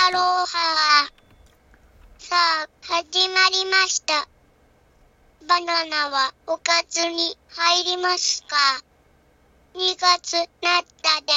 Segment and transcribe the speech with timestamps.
[0.00, 1.10] アローハー。
[2.18, 4.28] さあ、始まりました。
[5.46, 8.56] バナナはおかずに入りますか
[9.74, 11.32] ?2 月なったで、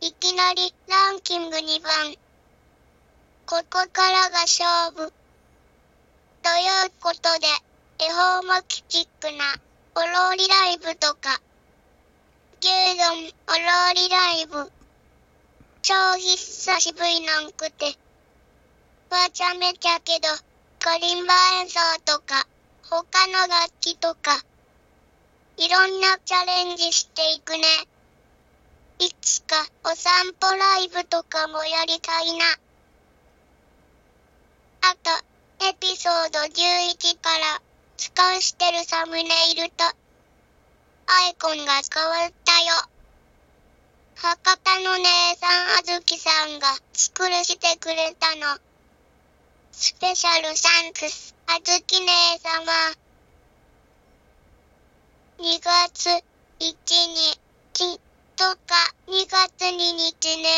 [0.00, 2.16] いきなりランキング2番。
[3.44, 5.12] ここからが勝負。
[6.42, 7.46] ということで、
[8.06, 9.56] エホーマきチックな
[9.94, 11.40] お料りライブとか、
[12.60, 14.72] 牛丼お料りライブ。
[15.82, 17.96] 超久しぶりなんくて。
[19.16, 20.28] わちゃめちゃけど、
[20.78, 22.46] カリンバ演奏とか、
[22.82, 24.44] 他の楽器とか、
[25.56, 27.64] いろんなチャレンジしていくね。
[28.98, 32.44] いつかお散歩ライブとかもやりたいな。
[34.82, 37.62] あと、エピソード11から
[37.96, 39.84] 使うしてるサムネイルと、
[41.06, 42.74] アイコンが変わったよ。
[44.16, 45.04] 博多の姉
[45.36, 48.58] さんあずきさんが作るしてくれたの。
[49.78, 52.06] スペシャルサンクス、あずき姉
[52.38, 52.72] 様。
[55.38, 56.22] 2月1
[56.60, 58.00] 日
[58.36, 58.58] とか
[59.06, 60.48] 2月2日ね。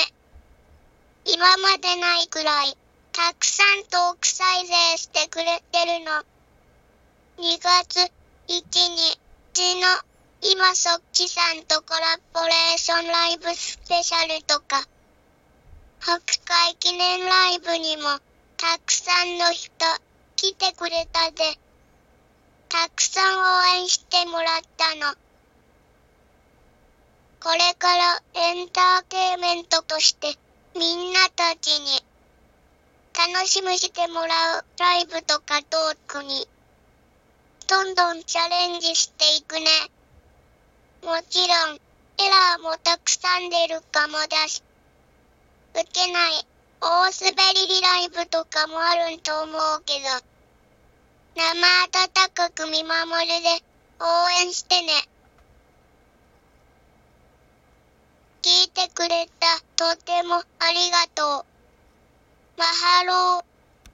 [1.25, 2.79] 今までないくらい、
[3.11, 6.13] たくさんトーク再生してくれてるの。
[7.39, 8.13] 2月
[8.47, 9.89] 1日の
[10.43, 14.87] 今そっちさんとコラボレーションライブスペシャルとか、
[15.99, 18.21] 白海記念ライブにも
[18.59, 19.71] たくさんの人
[20.35, 21.59] 来てくれたで、
[22.69, 25.15] たくさん応援してもらったの。
[27.41, 30.37] これからエンターテイメントとして
[30.77, 32.03] みんなたちに
[33.17, 36.49] 楽しむしてもらうライブとかトークに
[37.69, 39.67] どんどんチャレンジしていくね。
[41.05, 44.65] もちろん、エラーもたくさん出るかもだし、
[45.75, 46.48] 受けない
[46.81, 50.01] 大滑りライブとかもあると思うけど、
[51.35, 53.63] 生温かく見守るで
[54.01, 54.93] 応援してね。
[58.43, 61.45] 聞いてくれたとてもありがとう。
[62.57, 63.48] マハロー。